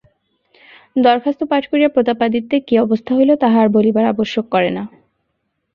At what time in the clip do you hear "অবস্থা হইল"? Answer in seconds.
2.77-3.31